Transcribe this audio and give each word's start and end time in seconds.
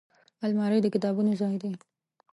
الماري 0.45 0.79
د 0.81 0.87
کتابونو 0.93 1.31
ځای 1.41 1.55
دی 1.61 1.71